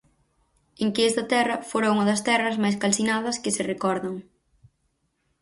En 0.81 0.89
que 0.93 1.03
esta 1.09 1.23
terra 1.33 1.57
fora 1.69 1.91
unha 1.93 2.05
das 2.09 2.23
terras 2.29 2.59
máis 2.63 2.79
calcinadas 2.81 3.39
que 3.43 3.53
se 3.55 3.67
recordan. 3.71 4.15